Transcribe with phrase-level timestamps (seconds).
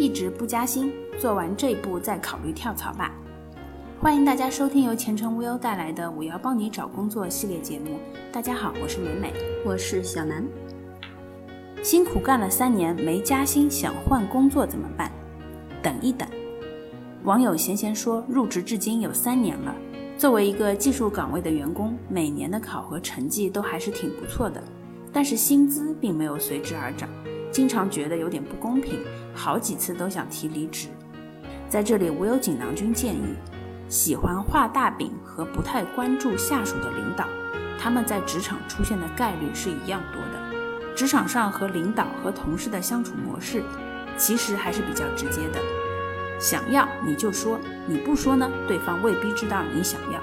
[0.00, 3.12] 一直不加薪，做完这一步再考虑跳槽吧。
[4.00, 7.98] 欢迎大家收听由前程无忧带来的“我要帮你找工作”系列节目。
[8.32, 10.42] 大家好，我是美美，我是小南。
[11.82, 15.12] 辛苦干了三年没加薪，想换工作怎么办？
[15.82, 16.26] 等一等。
[17.24, 19.74] 网友闲闲说，入职至今有三年了，
[20.16, 24.64] 作为一个技术岗位的员工，每年的考核成绩都还是挺不错的，
[25.12, 27.06] 但是薪资并没有随之而涨，
[27.50, 29.00] 经常觉得有点不公平，
[29.34, 30.88] 好几次都想提离职。
[31.68, 33.34] 在这里，我有锦囊君建议。
[33.88, 37.26] 喜欢画大饼和不太关注下属的领导，
[37.76, 40.94] 他们在职场出现的概率是一样多的。
[40.94, 43.64] 职场上和领导和同事的相处模式，
[44.16, 45.58] 其实还是比较直接的。
[46.38, 50.20] 想要你就说，你不说呢，对方未必知道你想要。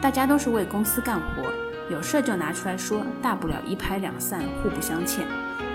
[0.00, 1.52] 大家都是为公司干活，
[1.90, 5.26] 有事就拿出来说，大不了一拍两散，互不相欠。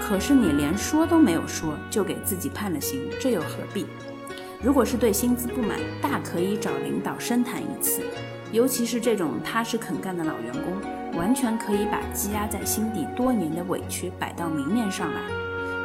[0.02, 3.86] 可是你连说都没有说，就给自己判了刑，这又何必？
[4.62, 8.02] 如果是对薪资不满，大可以找领导深谈一次。
[8.52, 15.22] 尤其是这种踏实肯干的老员工，完全可以把积压在心底多年的委屈摆到明面上来。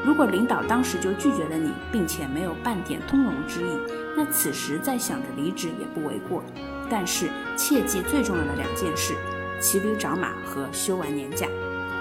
[0.03, 3.79] 如果领导当时就拒绝了你，并且没有半点通融之意，
[4.17, 6.43] 那此时再想着离职也不为过。
[6.91, 9.15] 但是切记最重要的两件事：
[9.61, 11.47] 骑驴找马和休完年假。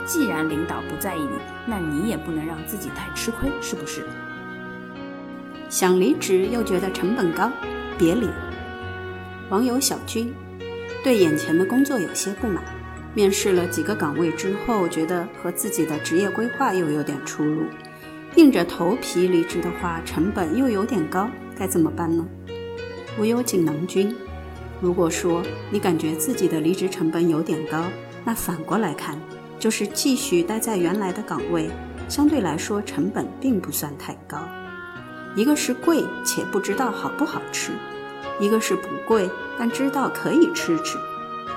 [0.05, 1.29] 既然领导不在意你，
[1.65, 4.03] 那你也不能让自己太吃亏，是不是？
[5.69, 7.51] 想离职又觉得成本高，
[7.97, 8.27] 别离。
[9.49, 10.33] 网友小军
[11.03, 12.63] 对眼前的工作有些不满，
[13.13, 17.63] 面试了几个岗位之后，觉得和自己的职业规划又有点出入，
[18.35, 22.25] 硬着头皮离职的话，成本又有点高，该怎么办呢？
[23.17, 24.13] 无忧锦囊君，
[24.83, 27.85] 如果说你感觉自己的离职成本有点高，
[28.25, 29.17] 那反过来看，
[29.57, 31.69] 就是继续待在原来的岗位，
[32.09, 34.37] 相对来说成本并不算太高。
[35.37, 37.71] 一个是贵且不知道好不好吃，
[38.41, 40.97] 一个是不贵但知道可以吃吃。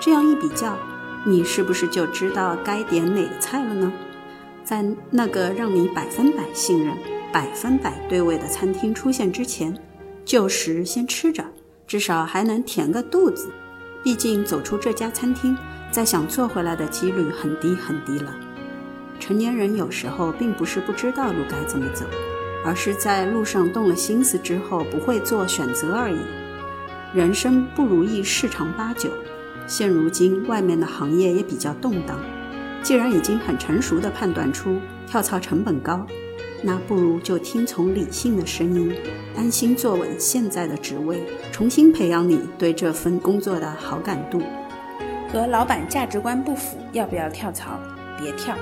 [0.01, 0.79] 这样一比较，
[1.25, 3.93] 你是不是就知道该点哪个菜了呢？
[4.63, 6.97] 在那个让你百分百信任、
[7.33, 9.77] 百分百对味的餐厅出现之前，
[10.25, 11.45] 旧时先吃着，
[11.87, 13.51] 至少还能填个肚子。
[14.03, 15.57] 毕竟走出这家餐厅，
[15.91, 18.35] 再想做回来的几率很低很低了。
[19.19, 22.05] 成年人有时候并不是不知道路该怎么走。
[22.65, 26.19] 而是在路上动了心思之后不会做选择而已。
[27.15, 29.09] 人生不如意事常八九，
[29.69, 32.19] 现如今外面的行业也比较动荡。
[32.83, 36.05] 既然已经很成熟的判断出跳槽成本高，
[36.63, 38.95] 那不如就听从理性的声音，
[39.37, 41.23] 安心坐稳现在的职位，
[41.53, 44.43] 重新培养你对这份工作的好感度。
[45.33, 47.79] 和老板价值观不符，要不要跳槽？
[48.19, 48.57] 别跳。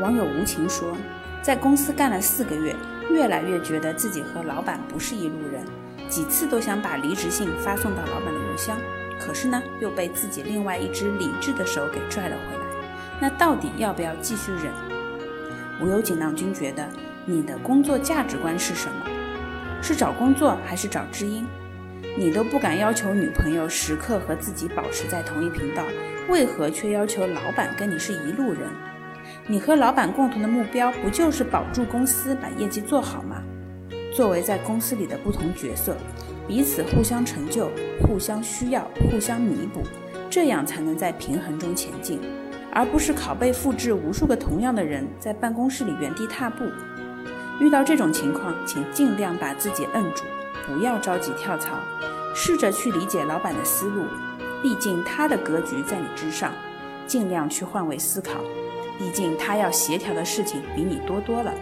[0.00, 0.96] 网友无情说。
[1.42, 2.74] 在公司干了四个月，
[3.08, 5.64] 越来越觉得自己和老板不是一路人，
[6.08, 8.76] 几次都想把离职信发送到老板的邮箱，
[9.20, 12.66] 可是呢，又被自己另外一只理智的手给拽了回来。
[13.20, 14.95] 那到底要不要继续忍？
[15.80, 16.88] 无忧锦囊君觉得，
[17.24, 19.06] 你的工作价值观是什么？
[19.82, 21.46] 是找工作还是找知音？
[22.18, 25.84] 你都不敢要求女朋友时刻和自己保持在同一频道，
[26.28, 28.62] 为何却要求老板跟你是一路人？
[29.46, 33.42] 你和老板共同的目标不就是保住公司，把业绩做好吗？
[34.14, 35.94] 作为在公司里的不同角色，
[36.48, 37.70] 彼此互相成就、
[38.00, 39.82] 互相需要、互相弥补，
[40.30, 42.20] 这样才能在平衡中前进，
[42.72, 46.64] 而不是拷贝复制无数个同样的人在办公室里原地踏步。
[47.58, 50.24] 遇到这种情况，请尽量把自己摁住，
[50.66, 51.78] 不要着急跳槽，
[52.34, 54.04] 试着去理解老板的思路，
[54.62, 56.52] 毕竟他的格局在你之上，
[57.06, 58.32] 尽量去换位思考。
[58.98, 61.52] 毕竟他要协调的事情比你多多了，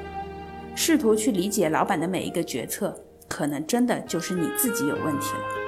[0.75, 2.97] 试图去理解老板的每一个决策，
[3.29, 5.64] 可能真的就是你自己有问题了。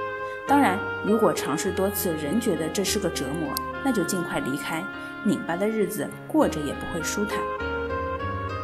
[0.47, 3.53] 当然，如果尝试多次仍觉得这是个折磨，
[3.83, 4.81] 那就尽快离开，
[5.25, 7.37] 拧巴的日子过着也不会舒坦。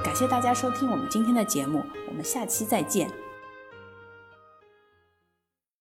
[0.03, 3.09] 感谢大家收听我们今天的节目，我们下期再见。